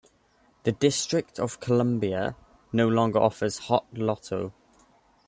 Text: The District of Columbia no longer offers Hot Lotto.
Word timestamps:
The 0.63 0.71
District 0.71 1.37
of 1.39 1.59
Columbia 1.59 2.35
no 2.73 2.87
longer 2.87 3.19
offers 3.19 3.59
Hot 3.59 3.85
Lotto. 3.95 4.51